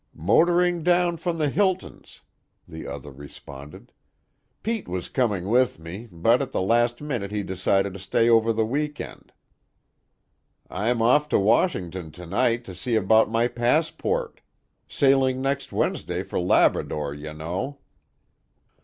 "Motoring 0.15 0.81
down 0.81 1.15
from 1.17 1.37
the 1.37 1.51
Hilton's," 1.51 2.23
the 2.67 2.87
other 2.87 3.11
responded. 3.11 3.91
"Pete 4.63 4.87
was 4.87 5.07
coming 5.09 5.47
with 5.47 5.77
me, 5.77 6.09
but 6.11 6.41
at 6.41 6.51
the 6.51 6.59
last 6.63 7.03
minute 7.03 7.29
he 7.29 7.43
decided 7.43 7.93
to 7.93 7.99
stay 7.99 8.27
over 8.27 8.51
the 8.51 8.65
week 8.65 8.99
end. 8.99 9.31
I'm 10.71 11.03
off 11.03 11.29
to 11.29 11.37
Washington 11.39 12.09
to 12.13 12.25
night 12.25 12.65
to 12.65 12.73
see 12.73 12.95
about 12.95 13.29
my 13.29 13.47
passport; 13.47 14.41
sailing 14.87 15.39
next 15.39 15.71
Wednesday 15.71 16.23
for 16.23 16.39
Labrador, 16.39 17.13
you 17.13 17.35
know." 17.35 17.77